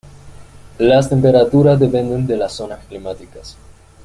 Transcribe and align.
Las 0.79 1.09
temperaturas 1.09 1.79
dependen 1.79 2.25
de 2.25 2.35
las 2.35 2.53
zonas 2.53 2.83
climáticas. 2.87 3.55